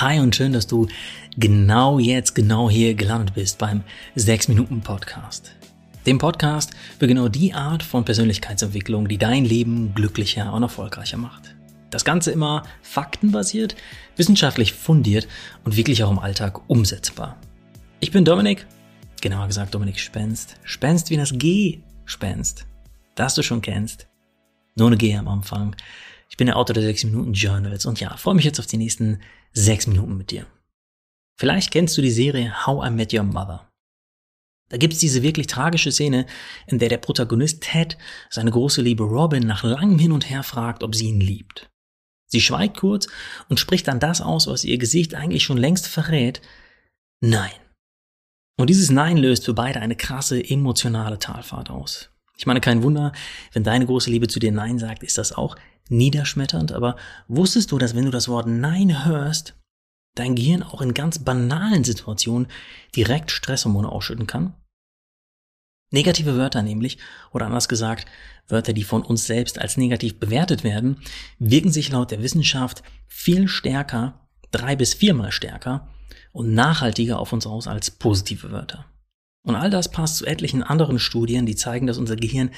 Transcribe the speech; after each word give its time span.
Hi 0.00 0.20
und 0.20 0.36
schön, 0.36 0.52
dass 0.52 0.68
du 0.68 0.86
genau 1.36 1.98
jetzt, 1.98 2.36
genau 2.36 2.70
hier 2.70 2.94
gelandet 2.94 3.34
bist 3.34 3.58
beim 3.58 3.82
6-Minuten-Podcast. 4.16 5.56
Dem 6.06 6.18
Podcast 6.18 6.70
für 7.00 7.08
genau 7.08 7.26
die 7.26 7.52
Art 7.52 7.82
von 7.82 8.04
Persönlichkeitsentwicklung, 8.04 9.08
die 9.08 9.18
dein 9.18 9.44
Leben 9.44 9.94
glücklicher 9.96 10.52
und 10.52 10.62
erfolgreicher 10.62 11.16
macht. 11.16 11.56
Das 11.90 12.04
Ganze 12.04 12.30
immer 12.30 12.62
faktenbasiert, 12.80 13.74
wissenschaftlich 14.14 14.72
fundiert 14.72 15.26
und 15.64 15.76
wirklich 15.76 16.04
auch 16.04 16.12
im 16.12 16.20
Alltag 16.20 16.60
umsetzbar. 16.70 17.36
Ich 17.98 18.12
bin 18.12 18.24
Dominik, 18.24 18.68
genauer 19.20 19.48
gesagt 19.48 19.74
Dominik 19.74 19.98
Spenst. 19.98 20.58
Spenst 20.62 21.10
wie 21.10 21.16
das 21.16 21.36
G-Spenst, 21.36 22.66
das 23.16 23.34
du 23.34 23.42
schon 23.42 23.62
kennst. 23.62 24.06
Nur 24.76 24.86
eine 24.86 24.96
G 24.96 25.16
am 25.16 25.26
Anfang. 25.26 25.74
Ich 26.30 26.36
bin 26.36 26.46
der 26.46 26.56
Autor 26.56 26.74
der 26.74 26.82
6 26.82 27.04
Minuten 27.04 27.32
Journals 27.32 27.86
und 27.86 28.00
ja, 28.00 28.16
freue 28.16 28.34
mich 28.34 28.44
jetzt 28.44 28.60
auf 28.60 28.66
die 28.66 28.76
nächsten 28.76 29.20
sechs 29.52 29.86
Minuten 29.86 30.16
mit 30.16 30.30
dir. 30.30 30.46
Vielleicht 31.38 31.70
kennst 31.70 31.96
du 31.96 32.02
die 32.02 32.10
Serie 32.10 32.66
How 32.66 32.86
I 32.86 32.90
Met 32.90 33.14
Your 33.14 33.22
Mother. 33.22 33.68
Da 34.68 34.76
gibt's 34.76 34.98
diese 34.98 35.22
wirklich 35.22 35.46
tragische 35.46 35.92
Szene, 35.92 36.26
in 36.66 36.78
der 36.78 36.90
der 36.90 36.98
Protagonist 36.98 37.62
Ted 37.62 37.96
seine 38.28 38.50
große 38.50 38.82
Liebe 38.82 39.04
Robin 39.04 39.46
nach 39.46 39.64
langem 39.64 39.98
Hin 39.98 40.12
und 40.12 40.28
Her 40.28 40.42
fragt, 40.42 40.82
ob 40.82 40.94
sie 40.94 41.06
ihn 41.06 41.20
liebt. 41.20 41.70
Sie 42.26 42.42
schweigt 42.42 42.76
kurz 42.76 43.08
und 43.48 43.58
spricht 43.58 43.88
dann 43.88 44.00
das 44.00 44.20
aus, 44.20 44.46
was 44.46 44.64
ihr 44.64 44.76
Gesicht 44.76 45.14
eigentlich 45.14 45.44
schon 45.44 45.56
längst 45.56 45.86
verrät. 45.86 46.42
Nein. 47.20 47.50
Und 48.58 48.68
dieses 48.68 48.90
Nein 48.90 49.16
löst 49.16 49.46
für 49.46 49.54
beide 49.54 49.80
eine 49.80 49.96
krasse 49.96 50.42
emotionale 50.42 51.18
Talfahrt 51.18 51.70
aus. 51.70 52.10
Ich 52.36 52.44
meine, 52.44 52.60
kein 52.60 52.82
Wunder, 52.82 53.12
wenn 53.52 53.64
deine 53.64 53.86
große 53.86 54.10
Liebe 54.10 54.28
zu 54.28 54.38
dir 54.38 54.52
Nein 54.52 54.78
sagt, 54.78 55.02
ist 55.02 55.16
das 55.16 55.32
auch 55.32 55.56
niederschmetternd, 55.88 56.72
aber 56.72 56.96
wusstest 57.26 57.72
du, 57.72 57.78
dass 57.78 57.94
wenn 57.94 58.04
du 58.04 58.10
das 58.10 58.28
Wort 58.28 58.46
Nein 58.46 59.04
hörst, 59.04 59.54
dein 60.14 60.34
Gehirn 60.34 60.62
auch 60.62 60.80
in 60.80 60.94
ganz 60.94 61.18
banalen 61.20 61.84
Situationen 61.84 62.48
direkt 62.94 63.30
Stresshormone 63.30 63.88
ausschütten 63.88 64.26
kann? 64.26 64.54
Negative 65.90 66.36
Wörter 66.36 66.62
nämlich, 66.62 66.98
oder 67.32 67.46
anders 67.46 67.68
gesagt, 67.68 68.06
Wörter, 68.46 68.72
die 68.72 68.84
von 68.84 69.02
uns 69.02 69.26
selbst 69.26 69.58
als 69.58 69.76
negativ 69.76 70.18
bewertet 70.18 70.64
werden, 70.64 71.00
wirken 71.38 71.72
sich 71.72 71.90
laut 71.90 72.10
der 72.10 72.22
Wissenschaft 72.22 72.82
viel 73.06 73.48
stärker, 73.48 74.28
drei 74.50 74.76
bis 74.76 74.94
viermal 74.94 75.32
stärker 75.32 75.88
und 76.32 76.52
nachhaltiger 76.52 77.18
auf 77.18 77.32
uns 77.32 77.46
aus 77.46 77.66
als 77.66 77.90
positive 77.90 78.50
Wörter. 78.50 78.84
Und 79.46 79.54
all 79.54 79.70
das 79.70 79.90
passt 79.90 80.16
zu 80.16 80.26
etlichen 80.26 80.62
anderen 80.62 80.98
Studien, 80.98 81.46
die 81.46 81.56
zeigen, 81.56 81.86
dass 81.86 81.98
unser 81.98 82.16
Gehirn 82.16 82.50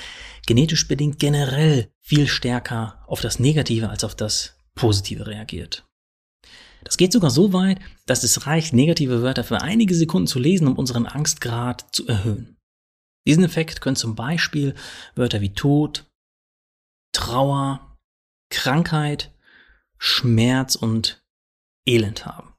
genetisch 0.46 0.88
bedingt 0.88 1.18
generell 1.18 1.92
viel 2.00 2.26
stärker 2.26 3.04
auf 3.06 3.20
das 3.20 3.38
Negative 3.38 3.90
als 3.90 4.02
auf 4.02 4.14
das 4.14 4.56
Positive 4.74 5.26
reagiert. 5.26 5.86
Das 6.82 6.96
geht 6.96 7.12
sogar 7.12 7.30
so 7.30 7.52
weit, 7.52 7.78
dass 8.06 8.24
es 8.24 8.46
reicht, 8.46 8.72
negative 8.72 9.22
Wörter 9.22 9.44
für 9.44 9.60
einige 9.60 9.94
Sekunden 9.94 10.26
zu 10.26 10.38
lesen, 10.38 10.66
um 10.66 10.76
unseren 10.76 11.06
Angstgrad 11.06 11.86
zu 11.94 12.06
erhöhen. 12.06 12.56
Diesen 13.26 13.44
Effekt 13.44 13.80
können 13.80 13.96
zum 13.96 14.14
Beispiel 14.14 14.74
Wörter 15.14 15.40
wie 15.42 15.52
Tod, 15.52 16.10
Trauer, 17.12 17.98
Krankheit, 18.50 19.32
Schmerz 19.98 20.74
und 20.74 21.22
Elend 21.86 22.24
haben. 22.24 22.54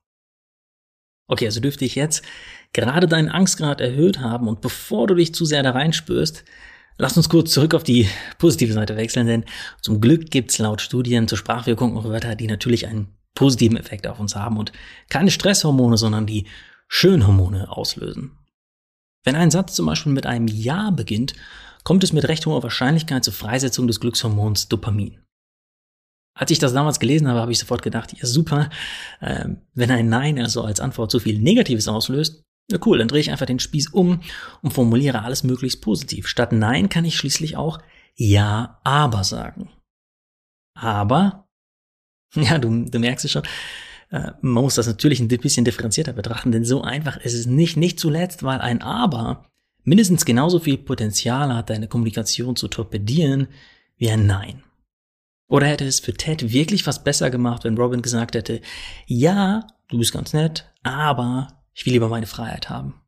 Okay, 1.27 1.45
also 1.45 1.59
dürfte 1.59 1.85
ich 1.85 1.95
jetzt 1.95 2.23
gerade 2.73 3.07
deinen 3.07 3.29
Angstgrad 3.29 3.81
erhöht 3.81 4.19
haben 4.19 4.47
und 4.47 4.61
bevor 4.61 5.07
du 5.07 5.15
dich 5.15 5.33
zu 5.33 5.45
sehr 5.45 5.63
da 5.63 5.71
reinspürst, 5.71 6.43
lass 6.97 7.17
uns 7.17 7.29
kurz 7.29 7.51
zurück 7.51 7.73
auf 7.73 7.83
die 7.83 8.07
positive 8.37 8.73
Seite 8.73 8.95
wechseln, 8.95 9.27
denn 9.27 9.45
zum 9.81 10.01
Glück 10.01 10.31
gibt's 10.31 10.59
laut 10.59 10.81
Studien 10.81 11.27
zur 11.27 11.37
Sprachwirkung 11.37 11.97
auch 11.97 12.05
Wörter, 12.05 12.35
die 12.35 12.47
natürlich 12.47 12.87
einen 12.87 13.15
positiven 13.35 13.77
Effekt 13.77 14.07
auf 14.07 14.19
uns 14.19 14.35
haben 14.35 14.57
und 14.57 14.71
keine 15.09 15.31
Stresshormone, 15.31 15.97
sondern 15.97 16.25
die 16.25 16.47
Schönhormone 16.87 17.69
auslösen. 17.71 18.37
Wenn 19.23 19.35
ein 19.35 19.51
Satz 19.51 19.75
zum 19.75 19.85
Beispiel 19.85 20.11
mit 20.11 20.25
einem 20.25 20.47
Ja 20.47 20.89
beginnt, 20.91 21.33
kommt 21.83 22.03
es 22.03 22.13
mit 22.13 22.27
recht 22.27 22.45
hoher 22.45 22.63
Wahrscheinlichkeit 22.63 23.23
zur 23.23 23.33
Freisetzung 23.33 23.87
des 23.87 23.99
Glückshormons 23.99 24.67
Dopamin. 24.67 25.19
Als 26.33 26.51
ich 26.51 26.59
das 26.59 26.73
damals 26.73 26.99
gelesen 26.99 27.27
habe, 27.27 27.39
habe 27.39 27.51
ich 27.51 27.59
sofort 27.59 27.81
gedacht, 27.81 28.13
ja 28.13 28.25
super, 28.25 28.69
äh, 29.19 29.49
wenn 29.73 29.91
ein 29.91 30.09
Nein 30.09 30.39
also 30.39 30.63
als 30.63 30.79
Antwort 30.79 31.11
so 31.11 31.19
viel 31.19 31.39
Negatives 31.39 31.87
auslöst, 31.87 32.43
ja 32.69 32.79
cool, 32.85 32.97
dann 32.97 33.07
drehe 33.07 33.21
ich 33.21 33.31
einfach 33.31 33.45
den 33.45 33.59
Spieß 33.59 33.89
um 33.89 34.21
und 34.61 34.73
formuliere 34.73 35.23
alles 35.23 35.43
möglichst 35.43 35.81
positiv. 35.81 36.27
Statt 36.27 36.51
Nein 36.51 36.89
kann 36.89 37.05
ich 37.05 37.15
schließlich 37.17 37.57
auch 37.57 37.79
Ja, 38.15 38.79
aber 38.83 39.23
sagen. 39.23 39.69
Aber, 40.73 41.47
ja, 42.35 42.57
du, 42.57 42.85
du 42.85 42.99
merkst 42.99 43.25
es 43.25 43.31
schon, 43.31 43.43
äh, 44.11 44.31
man 44.41 44.63
muss 44.63 44.75
das 44.75 44.87
natürlich 44.87 45.19
ein 45.19 45.27
bisschen 45.27 45.65
differenzierter 45.65 46.13
betrachten, 46.13 46.51
denn 46.51 46.65
so 46.65 46.81
einfach 46.81 47.17
ist 47.17 47.33
es 47.33 47.45
nicht. 47.45 47.77
Nicht 47.77 47.99
zuletzt, 47.99 48.43
weil 48.43 48.59
ein 48.59 48.81
Aber 48.81 49.45
mindestens 49.83 50.25
genauso 50.25 50.59
viel 50.59 50.77
Potenzial 50.77 51.53
hat, 51.53 51.69
deine 51.69 51.87
Kommunikation 51.87 52.55
zu 52.55 52.67
torpedieren, 52.67 53.47
wie 53.97 54.09
ein 54.09 54.25
Nein. 54.25 54.63
Oder 55.47 55.67
hätte 55.67 55.85
es 55.85 55.99
für 55.99 56.13
Ted 56.13 56.53
wirklich 56.53 56.87
was 56.87 57.03
besser 57.03 57.29
gemacht, 57.29 57.65
wenn 57.65 57.77
Robin 57.77 58.01
gesagt 58.01 58.35
hätte, 58.35 58.61
ja, 59.05 59.67
du 59.89 59.97
bist 59.97 60.13
ganz 60.13 60.31
nett, 60.31 60.71
aber 60.83 61.60
ich 61.73 61.85
will 61.85 61.93
lieber 61.93 62.09
meine 62.09 62.27
Freiheit 62.27 62.69
haben. 62.69 63.01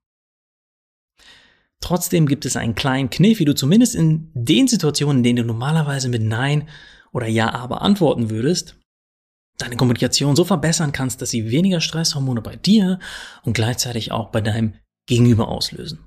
Trotzdem 1.79 2.28
gibt 2.28 2.46
es 2.46 2.56
einen 2.56 2.75
kleinen 2.75 3.09
Kniff, 3.09 3.40
wie 3.40 3.46
du 3.46 3.53
zumindest 3.53 3.94
in 3.94 4.31
den 4.34 4.68
Situationen, 4.68 5.18
in 5.18 5.24
denen 5.24 5.38
du 5.38 5.44
normalerweise 5.44 6.07
mit 6.07 6.22
Nein 6.22 6.69
oder 7.12 7.28
Ja 7.28 7.53
aber 7.53 7.81
antworten 7.81 8.29
würdest, 8.29 8.78
deine 9.57 9.75
Kommunikation 9.75 10.35
so 10.35 10.46
verbessern 10.46 10.94
kannst, 10.94 11.22
dass 11.22 11.29
sie 11.29 11.51
weniger 11.51 11.81
Stresshormone 11.81 12.41
bei 12.41 12.56
dir 12.56 13.00
und 13.44 13.53
gleichzeitig 13.53 14.12
auch 14.12 14.29
bei 14.29 14.40
deinem 14.40 14.75
Gegenüber 15.07 15.50
auslösen. 15.50 16.00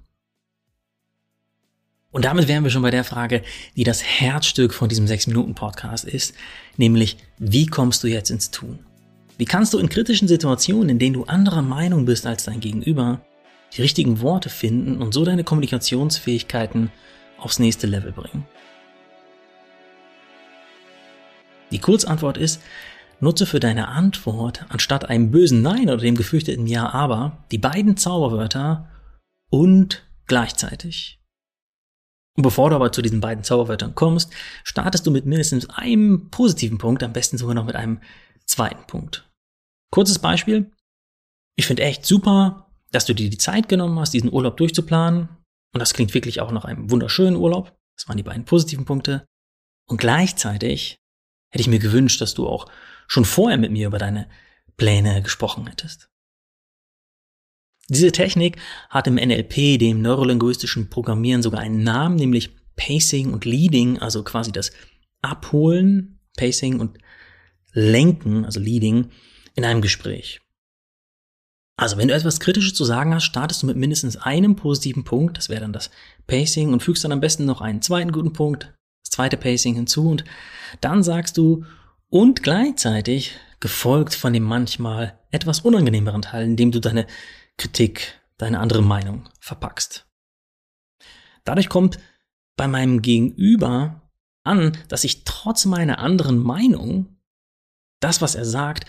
Und 2.11 2.25
damit 2.25 2.49
wären 2.49 2.65
wir 2.65 2.71
schon 2.71 2.81
bei 2.81 2.91
der 2.91 3.05
Frage, 3.05 3.43
die 3.77 3.85
das 3.85 4.03
Herzstück 4.03 4.73
von 4.73 4.89
diesem 4.89 5.05
6-Minuten-Podcast 5.05 6.07
ist, 6.07 6.35
nämlich, 6.79 7.19
wie 7.39 7.67
kommst 7.67 8.03
du 8.03 8.09
jetzt 8.09 8.31
ins 8.31 8.51
Tun? 8.51 8.79
Wie 9.39 9.45
kannst 9.45 9.75
du 9.75 9.79
in 9.79 9.89
kritischen 9.89 10.29
Situationen, 10.29 10.89
in 10.89 10.99
denen 10.99 11.15
du 11.15 11.25
anderer 11.25 11.63
Meinung 11.63 12.07
bist 12.07 12.27
als 12.27 12.45
dein 12.45 12.61
Gegenüber, 12.61 13.21
die 13.75 13.83
richtigen 13.83 14.21
Worte 14.23 14.49
finden 14.49 15.03
und 15.03 15.13
so 15.13 15.25
deine 15.25 15.45
Kommunikationsfähigkeiten 15.45 16.91
aufs 17.37 17.59
nächste 17.59 17.87
Level 17.87 18.13
bringen? 18.13 18.47
Die 21.71 21.81
Kurzantwort 21.81 22.39
ist, 22.39 22.63
nutze 23.21 23.45
für 23.45 23.61
deine 23.61 23.89
Antwort 23.89 24.65
anstatt 24.71 25.11
einem 25.11 25.31
bösen 25.31 25.61
Nein 25.61 25.91
oder 25.91 25.99
dem 25.99 26.15
gefürchteten 26.15 26.67
Ja 26.67 26.91
aber 26.91 27.45
die 27.51 27.59
beiden 27.59 27.97
Zauberwörter 27.97 28.89
und 29.51 30.07
gleichzeitig. 30.27 31.21
Und 32.37 32.43
bevor 32.43 32.71
du 32.71 32.77
aber 32.77 32.93
zu 32.93 33.03
diesen 33.03 33.21
beiden 33.21 33.45
Zauberwörtern 33.45 33.95
kommst, 33.95 34.33
startest 34.63 35.07
du 35.07 35.11
mit 35.11 35.27
mindestens 35.27 35.69
einem 35.71 36.31
positiven 36.31 36.79
Punkt, 36.79 37.03
am 37.03 37.13
besten 37.13 37.39
sogar 37.39 37.55
noch 37.55 37.65
mit 37.65 37.75
einem 37.75 38.01
zweiten 38.47 38.87
Punkt. 38.87 39.29
Kurzes 39.91 40.19
Beispiel. 40.19 40.71
Ich 41.57 41.67
finde 41.67 41.83
echt 41.83 42.05
super, 42.05 42.71
dass 42.91 43.07
du 43.07 43.15
dir 43.15 43.31
die 43.31 43.39
Zeit 43.39 43.69
genommen 43.69 43.99
hast, 43.99 44.15
diesen 44.15 44.33
Urlaub 44.33 44.57
durchzuplanen. 44.57 45.29
Und 45.73 45.81
das 45.81 45.95
klingt 45.95 46.15
wirklich 46.15 46.41
auch 46.41 46.53
nach 46.53 46.65
einem 46.65 46.91
wunderschönen 46.91 47.37
Urlaub. 47.37 47.77
Das 47.97 48.09
waren 48.09 48.17
die 48.17 48.23
beiden 48.23 48.45
positiven 48.45 48.85
Punkte. 48.85 49.27
Und 49.89 49.99
gleichzeitig 49.99 50.99
hätte 51.51 51.61
ich 51.61 51.69
mir 51.69 51.79
gewünscht, 51.79 52.21
dass 52.21 52.35
du 52.35 52.49
auch 52.49 52.71
schon 53.07 53.25
vorher 53.25 53.59
mit 53.59 53.71
mir 53.71 53.87
über 53.87 53.99
deine 53.99 54.29
Pläne 54.77 55.23
gesprochen 55.23 55.67
hättest. 55.67 56.11
Diese 57.89 58.11
Technik 58.11 58.59
hat 58.91 59.07
im 59.07 59.15
NLP, 59.15 59.79
dem 59.79 60.03
neurolinguistischen 60.03 60.91
Programmieren, 60.91 61.43
sogar 61.43 61.61
einen 61.61 61.85
Namen, 61.85 62.17
nämlich 62.17 62.51
Pacing 62.75 63.33
und 63.33 63.45
Leading, 63.45 63.99
also 63.99 64.25
quasi 64.25 64.51
das 64.51 64.73
Abholen, 65.23 66.21
Pacing 66.37 66.81
und 66.81 66.99
Lenken, 67.77 68.47
also 68.47 68.59
Leading, 68.59 69.11
in 69.55 69.65
einem 69.65 69.83
Gespräch. 69.83 70.41
Also 71.77 71.99
wenn 71.99 72.09
du 72.09 72.15
etwas 72.15 72.41
Kritisches 72.41 72.73
zu 72.73 72.87
sagen 72.87 73.15
hast, 73.15 73.25
startest 73.25 73.63
du 73.63 73.67
mit 73.67 73.77
mindestens 73.77 74.17
einem 74.17 74.57
positiven 74.57 75.05
Punkt, 75.05 75.37
das 75.37 75.51
wäre 75.51 75.61
dann 75.61 75.75
das 75.75 75.91
Pacing, 76.27 76.73
und 76.73 76.83
fügst 76.83 77.05
dann 77.05 77.13
am 77.13 77.21
besten 77.21 77.45
noch 77.45 77.61
einen 77.61 77.83
zweiten 77.83 78.13
guten 78.13 78.33
Punkt, 78.33 78.75
das 79.05 79.11
zweite 79.11 79.37
Pacing 79.37 79.75
hinzu, 79.75 80.09
und 80.09 80.25
dann 80.81 81.03
sagst 81.03 81.37
du, 81.37 81.65
und 82.09 82.43
gleichzeitig 82.43 83.33
gefolgt 83.61 84.15
von 84.15 84.33
dem 84.33 84.45
manchmal 84.45 85.19
etwas 85.31 85.61
unangenehmeren 85.61 86.23
Teil, 86.23 86.47
in 86.47 86.57
dem 86.57 86.73
du 86.73 86.81
deine 86.81 87.07
Kritik, 87.59 88.21
deine 88.39 88.61
andere 88.61 88.83
Meinung 88.83 89.29
verpackst. 89.41 90.07
Dadurch 91.45 91.69
kommt 91.69 91.99
bei 92.57 92.69
meinem 92.69 93.03
Gegenüber 93.03 94.03
an, 94.45 94.79
dass 94.89 95.05
ich 95.05 95.25
trotz 95.25 95.67
meiner 95.67 95.99
anderen 95.99 96.39
Meinung 96.39 97.16
das, 98.01 98.21
was 98.21 98.35
er 98.35 98.45
sagt, 98.45 98.87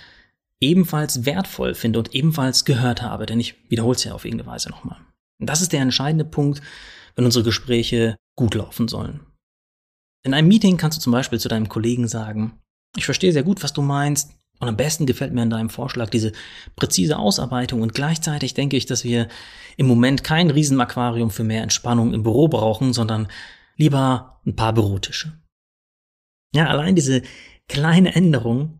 ebenfalls 0.59 1.25
wertvoll 1.25 1.75
finde 1.75 1.99
und 1.99 2.13
ebenfalls 2.15 2.65
gehört 2.65 3.01
habe, 3.01 3.25
denn 3.25 3.39
ich 3.39 3.55
wiederhole 3.69 3.95
es 3.95 4.03
ja 4.03 4.13
auf 4.13 4.25
irgendeine 4.25 4.51
Weise 4.51 4.69
nochmal. 4.69 4.99
Und 5.39 5.47
das 5.49 5.61
ist 5.61 5.71
der 5.71 5.81
entscheidende 5.81 6.25
Punkt, 6.25 6.61
wenn 7.15 7.25
unsere 7.25 7.43
Gespräche 7.43 8.15
gut 8.35 8.55
laufen 8.55 8.87
sollen. 8.87 9.19
In 10.25 10.33
einem 10.33 10.47
Meeting 10.47 10.77
kannst 10.77 10.97
du 10.97 11.01
zum 11.01 11.11
Beispiel 11.11 11.39
zu 11.39 11.47
deinem 11.47 11.69
Kollegen 11.69 12.07
sagen, 12.07 12.59
ich 12.95 13.05
verstehe 13.05 13.31
sehr 13.31 13.43
gut, 13.43 13.63
was 13.63 13.73
du 13.73 13.81
meinst, 13.81 14.31
Und 14.59 14.69
am 14.69 14.77
besten 14.77 15.05
gefällt 15.05 15.33
mir 15.33 15.43
an 15.43 15.49
deinem 15.49 15.69
Vorschlag 15.69 16.09
diese 16.09 16.31
präzise 16.75 17.17
Ausarbeitung 17.17 17.81
und 17.81 17.93
gleichzeitig 17.93 18.53
denke 18.53 18.75
ich, 18.75 18.85
dass 18.85 19.03
wir 19.03 19.27
im 19.77 19.85
Moment 19.85 20.23
kein 20.23 20.49
Riesenaquarium 20.49 21.29
für 21.29 21.43
mehr 21.43 21.61
Entspannung 21.61 22.13
im 22.13 22.23
Büro 22.23 22.47
brauchen, 22.47 22.93
sondern 22.93 23.27
lieber 23.75 24.41
ein 24.45 24.55
paar 24.55 24.73
Bürotische. 24.73 25.39
Ja, 26.55 26.67
allein 26.67 26.95
diese 26.95 27.21
kleine 27.67 28.15
Änderung 28.15 28.79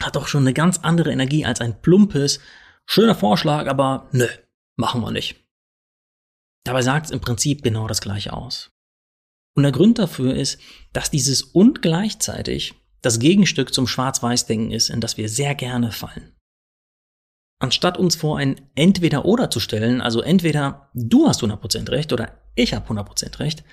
hat 0.00 0.16
doch 0.16 0.28
schon 0.28 0.42
eine 0.42 0.54
ganz 0.54 0.78
andere 0.78 1.12
Energie 1.12 1.44
als 1.44 1.60
ein 1.60 1.80
plumpes, 1.80 2.40
schöner 2.86 3.14
Vorschlag, 3.14 3.66
aber 3.66 4.08
nö, 4.12 4.28
machen 4.76 5.00
wir 5.00 5.10
nicht. 5.10 5.36
Dabei 6.64 6.82
sagt 6.82 7.06
es 7.06 7.12
im 7.12 7.20
Prinzip 7.20 7.62
genau 7.62 7.86
das 7.86 8.00
gleiche 8.00 8.32
aus. 8.32 8.70
Und 9.56 9.62
der 9.62 9.72
Grund 9.72 9.98
dafür 9.98 10.34
ist, 10.34 10.60
dass 10.92 11.10
dieses 11.10 11.42
und 11.42 11.80
gleichzeitig 11.80 12.74
das 13.02 13.18
Gegenstück 13.18 13.72
zum 13.72 13.86
Schwarz-Weiß-Denken 13.86 14.72
ist, 14.72 14.90
in 14.90 15.00
das 15.00 15.16
wir 15.16 15.28
sehr 15.28 15.54
gerne 15.54 15.92
fallen. 15.92 16.34
Anstatt 17.58 17.96
uns 17.96 18.16
vor 18.16 18.36
ein 18.36 18.68
Entweder-Oder 18.74 19.48
zu 19.48 19.60
stellen, 19.60 20.02
also 20.02 20.20
entweder 20.20 20.90
du 20.92 21.26
hast 21.26 21.42
100% 21.42 21.90
recht 21.90 22.12
oder 22.12 22.38
ich 22.54 22.74
habe 22.74 22.92
100% 22.92 23.38
recht, 23.38 23.64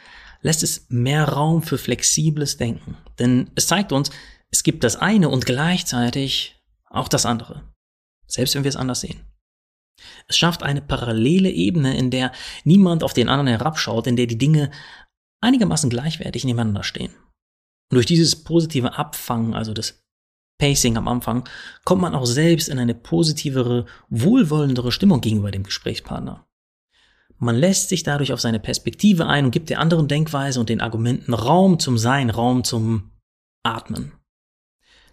lässt 0.42 0.64
es 0.64 0.86
mehr 0.90 1.28
Raum 1.28 1.64
für 1.64 1.78
flexibles 1.78 2.58
Denken. 2.58 2.96
Denn 3.20 3.52
es 3.56 3.68
zeigt 3.68 3.92
uns, 3.92 4.12
es 4.54 4.62
gibt 4.62 4.84
das 4.84 4.96
eine 4.96 5.30
und 5.30 5.48
gleichzeitig 5.48 6.62
auch 6.86 7.08
das 7.08 7.26
andere. 7.26 7.64
Selbst 8.28 8.54
wenn 8.54 8.64
wir 8.64 8.70
es 8.70 8.76
anders 8.76 9.02
sehen. 9.02 9.26
Es 10.28 10.38
schafft 10.38 10.62
eine 10.62 10.82
parallele 10.82 11.50
Ebene, 11.50 11.98
in 11.98 12.12
der 12.12 12.32
niemand 12.64 13.04
auf 13.04 13.14
den 13.14 13.30
anderen 13.30 13.48
herabschaut, 13.48 14.06
in 14.06 14.16
der 14.16 14.28
die 14.28 14.38
Dinge 14.38 14.70
einigermaßen 15.42 15.90
gleichwertig 15.90 16.46
nebeneinander 16.46 16.84
stehen. 16.84 17.12
Und 17.90 17.96
durch 17.96 18.06
dieses 18.06 18.44
positive 18.44 18.96
Abfangen, 18.96 19.56
also 19.56 19.74
das 19.74 20.04
Pacing 20.60 20.98
am 20.98 21.08
Anfang, 21.08 21.50
kommt 21.84 22.04
man 22.04 22.14
auch 22.14 22.28
selbst 22.28 22.70
in 22.70 22.78
eine 22.78 22.94
positivere, 22.94 23.88
wohlwollendere 24.10 24.92
Stimmung 24.92 25.20
gegenüber 25.22 25.50
dem 25.50 25.64
Gesprächspartner. 25.64 26.46
Man 27.40 27.56
lässt 27.56 27.90
sich 27.90 28.04
dadurch 28.04 28.32
auf 28.32 28.40
seine 28.40 28.60
Perspektive 28.60 29.26
ein 29.26 29.46
und 29.46 29.52
gibt 29.52 29.72
der 29.72 29.80
anderen 29.80 30.08
Denkweise 30.08 30.60
und 30.60 30.70
den 30.70 30.80
Argumenten 30.80 31.34
Raum 31.34 31.80
zum 31.80 31.98
Sein, 31.98 32.30
Raum 32.30 32.64
zum 32.64 33.12
Atmen. 33.64 34.14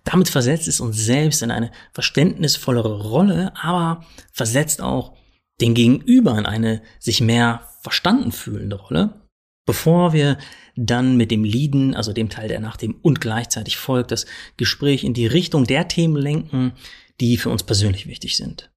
Damit 0.05 0.29
versetzt 0.29 0.69
es 0.69 0.81
uns 0.81 0.97
selbst 0.97 1.43
in 1.43 1.51
eine 1.51 1.71
verständnisvollere 1.93 3.03
Rolle, 3.03 3.53
aber 3.57 4.05
versetzt 4.33 4.81
auch 4.81 5.17
den 5.61 5.75
Gegenüber 5.75 6.39
in 6.39 6.47
eine 6.47 6.83
sich 6.99 7.21
mehr 7.21 7.69
verstanden 7.83 8.33
fühlende 8.33 8.77
Rolle, 8.77 9.21
bevor 9.67 10.13
wir 10.13 10.39
dann 10.77 11.17
mit 11.17 11.31
dem 11.31 11.45
Lieden, 11.45 11.95
also 11.95 12.13
dem 12.13 12.31
Teil, 12.31 12.49
der 12.49 12.61
nach 12.61 12.77
dem 12.77 12.95
und 13.03 13.21
gleichzeitig 13.21 13.77
folgt, 13.77 14.11
das 14.11 14.27
Gespräch 14.57 15.05
in 15.05 15.15
die 15.15 15.27
Richtung 15.27 15.65
der 15.65 15.89
Themen 15.89 16.17
lenken, 16.17 16.73
die 17.21 17.37
für 17.37 17.51
uns 17.51 17.63
persönlich 17.63 18.07
wichtig 18.07 18.37
sind. 18.37 18.73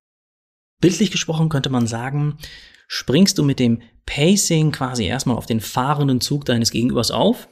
Bildlich 0.82 1.12
gesprochen 1.12 1.48
könnte 1.48 1.70
man 1.70 1.88
sagen, 1.88 2.38
springst 2.88 3.38
du 3.38 3.44
mit 3.44 3.60
dem 3.60 3.82
Pacing 4.06 4.72
quasi 4.72 5.06
erstmal 5.06 5.38
auf 5.38 5.46
den 5.46 5.62
fahrenden 5.62 6.20
Zug 6.20 6.44
deines 6.44 6.72
Gegenübers 6.72 7.12
auf, 7.12 7.48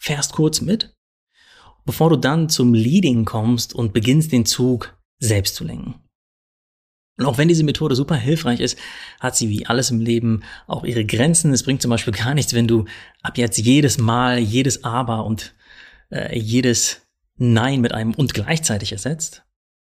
fährst 0.00 0.32
kurz 0.32 0.60
mit 0.60 0.94
bevor 1.90 2.08
du 2.08 2.14
dann 2.14 2.48
zum 2.48 2.72
Leading 2.72 3.24
kommst 3.24 3.74
und 3.74 3.92
beginnst 3.92 4.30
den 4.30 4.46
Zug 4.46 4.96
selbst 5.18 5.56
zu 5.56 5.64
lenken. 5.64 5.96
Und 7.18 7.26
auch 7.26 7.36
wenn 7.36 7.48
diese 7.48 7.64
Methode 7.64 7.96
super 7.96 8.14
hilfreich 8.14 8.60
ist, 8.60 8.78
hat 9.18 9.34
sie 9.34 9.48
wie 9.48 9.66
alles 9.66 9.90
im 9.90 9.98
Leben 9.98 10.44
auch 10.68 10.84
ihre 10.84 11.04
Grenzen. 11.04 11.52
Es 11.52 11.64
bringt 11.64 11.82
zum 11.82 11.90
Beispiel 11.90 12.12
gar 12.12 12.32
nichts, 12.34 12.54
wenn 12.54 12.68
du 12.68 12.84
ab 13.22 13.38
jetzt 13.38 13.58
jedes 13.58 13.98
Mal, 13.98 14.38
jedes 14.38 14.84
Aber 14.84 15.24
und 15.24 15.52
äh, 16.12 16.38
jedes 16.38 17.02
Nein 17.38 17.80
mit 17.80 17.90
einem 17.90 18.14
und 18.14 18.34
gleichzeitig 18.34 18.92
ersetzt. 18.92 19.42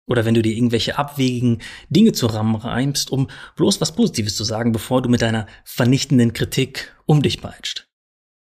Oder 0.06 0.24
wenn 0.24 0.32
du 0.32 0.40
dir 0.40 0.56
irgendwelche 0.56 0.96
abwegigen 0.96 1.60
Dinge 1.90 2.12
zusammenreimst, 2.12 3.10
um 3.10 3.28
bloß 3.56 3.82
was 3.82 3.94
Positives 3.94 4.34
zu 4.34 4.44
sagen, 4.44 4.72
bevor 4.72 5.02
du 5.02 5.10
mit 5.10 5.20
deiner 5.20 5.46
vernichtenden 5.66 6.32
Kritik 6.32 6.96
um 7.04 7.20
dich 7.20 7.42
peitscht. 7.42 7.91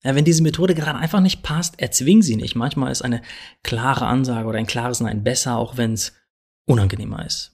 Ja, 0.04 0.14
wenn 0.14 0.24
diese 0.24 0.42
Methode 0.42 0.74
gerade 0.74 0.98
einfach 0.98 1.20
nicht 1.20 1.42
passt, 1.42 1.80
erzwing 1.80 2.20
sie 2.22 2.36
nicht. 2.36 2.54
Manchmal 2.54 2.92
ist 2.92 3.02
eine 3.02 3.22
klare 3.62 4.06
Ansage 4.06 4.46
oder 4.46 4.58
ein 4.58 4.66
klares 4.66 5.00
Nein 5.00 5.24
besser, 5.24 5.56
auch 5.56 5.78
wenn 5.78 5.94
es 5.94 6.12
unangenehmer 6.66 7.24
ist. 7.24 7.52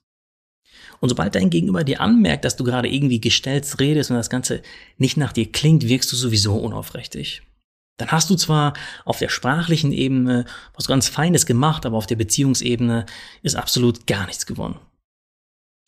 Und 0.99 1.09
sobald 1.09 1.35
dein 1.35 1.49
Gegenüber 1.49 1.85
dir 1.85 2.01
anmerkt, 2.01 2.45
dass 2.45 2.57
du 2.57 2.65
gerade 2.65 2.89
irgendwie 2.89 3.21
gestellt 3.21 3.79
redest 3.79 4.11
und 4.11 4.17
das 4.17 4.31
Ganze 4.31 4.63
nicht 4.99 5.17
nach 5.17 5.33
dir 5.33 5.51
klingt, 5.51 5.89
wirkst 5.89 6.11
du 6.13 6.17
sowieso 6.17 6.57
unaufrichtig. 6.57 7.43
Dann 7.97 8.11
hast 8.11 8.31
du 8.31 8.35
zwar 8.35 8.75
auf 9.05 9.19
der 9.19 9.29
sprachlichen 9.29 9.93
Ebene 9.93 10.45
was 10.75 10.89
ganz 10.89 11.09
Feines 11.09 11.47
gemacht, 11.47 11.87
aber 11.87 11.97
auf 11.97 12.07
der 12.07 12.17
Beziehungsebene 12.17 13.07
ist 13.43 13.57
absolut 13.57 14.07
gar 14.07 14.27
nichts 14.27 14.47
gewonnen. 14.47 14.79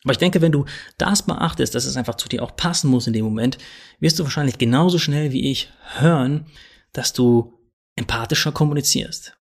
Aber 0.03 0.11
ich 0.11 0.17
denke, 0.17 0.41
wenn 0.41 0.51
du 0.51 0.65
das 0.97 1.23
beachtest, 1.23 1.75
dass 1.75 1.85
es 1.85 1.97
einfach 1.97 2.15
zu 2.15 2.27
dir 2.27 2.43
auch 2.43 2.55
passen 2.55 2.89
muss 2.89 3.07
in 3.07 3.13
dem 3.13 3.25
Moment, 3.25 3.57
wirst 3.99 4.19
du 4.19 4.23
wahrscheinlich 4.23 4.57
genauso 4.57 4.99
schnell 4.99 5.31
wie 5.31 5.49
ich 5.49 5.71
hören, 5.97 6.47
dass 6.91 7.13
du 7.13 7.53
empathischer 7.95 8.51
kommunizierst. 8.51 9.37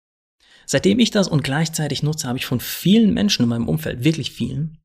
Seitdem 0.66 0.98
ich 0.98 1.10
das 1.10 1.28
und 1.28 1.42
gleichzeitig 1.42 2.02
nutze, 2.02 2.28
habe 2.28 2.38
ich 2.38 2.46
von 2.46 2.60
vielen 2.60 3.12
Menschen 3.12 3.42
in 3.42 3.48
meinem 3.48 3.68
Umfeld, 3.68 4.04
wirklich 4.04 4.30
vielen, 4.30 4.78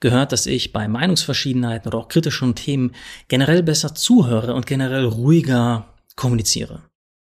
gehört, 0.00 0.32
dass 0.32 0.46
ich 0.46 0.72
bei 0.72 0.88
Meinungsverschiedenheiten 0.88 1.88
oder 1.88 1.98
auch 1.98 2.08
kritischen 2.08 2.54
Themen 2.54 2.92
generell 3.28 3.62
besser 3.62 3.94
zuhöre 3.94 4.54
und 4.54 4.66
generell 4.66 5.04
ruhiger 5.04 5.94
kommuniziere. 6.16 6.82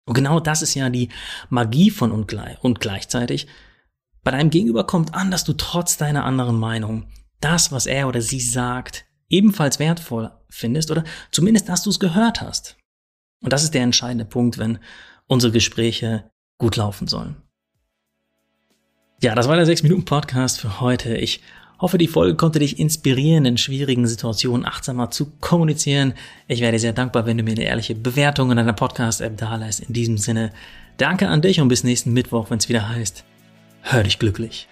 Und 0.05 0.13
genau 0.13 0.39
das 0.39 0.61
ist 0.61 0.73
ja 0.75 0.89
die 0.89 1.09
Magie 1.49 1.91
von 1.91 2.11
und, 2.11 2.27
gleichzeitig. 2.79 3.47
Bei 4.23 4.31
deinem 4.31 4.49
Gegenüber 4.49 4.85
kommt 4.85 5.13
an, 5.13 5.31
dass 5.31 5.43
du 5.43 5.53
trotz 5.53 5.97
deiner 5.97 6.23
anderen 6.23 6.57
Meinung 6.57 7.07
das, 7.43 7.71
was 7.71 7.85
er 7.85 8.07
oder 8.07 8.21
sie 8.21 8.39
sagt, 8.39 9.05
ebenfalls 9.29 9.79
wertvoll 9.79 10.31
findest 10.49 10.91
oder 10.91 11.03
zumindest, 11.31 11.69
dass 11.69 11.83
du 11.83 11.89
es 11.89 11.99
gehört 11.99 12.41
hast. 12.41 12.77
Und 13.41 13.51
das 13.51 13.63
ist 13.63 13.73
der 13.73 13.83
entscheidende 13.83 14.25
Punkt, 14.25 14.57
wenn 14.57 14.79
unsere 15.27 15.51
Gespräche 15.51 16.29
gut 16.57 16.75
laufen 16.75 17.07
sollen. 17.07 17.35
Ja, 19.21 19.35
das 19.35 19.47
war 19.47 19.55
der 19.55 19.65
6-Minuten-Podcast 19.65 20.59
für 20.59 20.79
heute. 20.79 21.15
Ich 21.17 21.41
hoffe, 21.79 21.97
die 21.97 22.07
Folge 22.07 22.35
konnte 22.35 22.59
dich 22.59 22.79
inspirieren, 22.79 23.45
in 23.45 23.57
schwierigen 23.57 24.07
Situationen 24.07 24.65
achtsamer 24.65 25.11
zu 25.11 25.31
kommunizieren. 25.39 26.13
Ich 26.47 26.61
wäre 26.61 26.77
sehr 26.79 26.93
dankbar, 26.93 27.25
wenn 27.25 27.37
du 27.37 27.43
mir 27.43 27.51
eine 27.51 27.63
ehrliche 27.63 27.95
Bewertung 27.95 28.51
in 28.51 28.57
deiner 28.57 28.73
Podcast-App 28.73 29.37
dalässt. 29.37 29.81
In 29.81 29.93
diesem 29.93 30.17
Sinne, 30.17 30.51
danke 30.97 31.27
an 31.27 31.41
dich 31.41 31.59
und 31.59 31.67
bis 31.67 31.83
nächsten 31.83 32.13
Mittwoch, 32.13 32.49
wenn 32.49 32.59
es 32.59 32.69
wieder 32.69 32.87
heißt, 32.89 33.23
hör 33.81 34.03
dich 34.03 34.19
glücklich. 34.19 34.67